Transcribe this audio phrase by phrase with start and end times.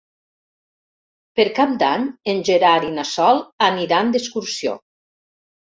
[1.41, 4.77] Per Cap d'Any en Gerard i na Sol aniran d'excursió.